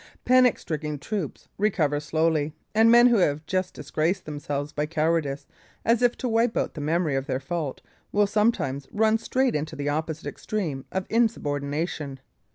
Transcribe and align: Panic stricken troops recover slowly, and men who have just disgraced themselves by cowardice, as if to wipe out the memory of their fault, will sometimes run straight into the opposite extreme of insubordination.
Panic 0.25 0.57
stricken 0.57 0.97
troops 0.97 1.47
recover 1.59 1.99
slowly, 1.99 2.53
and 2.73 2.89
men 2.89 3.05
who 3.05 3.17
have 3.17 3.45
just 3.45 3.75
disgraced 3.75 4.25
themselves 4.25 4.71
by 4.73 4.87
cowardice, 4.87 5.45
as 5.85 6.01
if 6.01 6.17
to 6.17 6.27
wipe 6.27 6.57
out 6.57 6.73
the 6.73 6.81
memory 6.81 7.13
of 7.13 7.27
their 7.27 7.39
fault, 7.39 7.81
will 8.11 8.25
sometimes 8.25 8.87
run 8.91 9.19
straight 9.19 9.53
into 9.53 9.75
the 9.75 9.89
opposite 9.89 10.25
extreme 10.25 10.85
of 10.91 11.05
insubordination. 11.11 12.19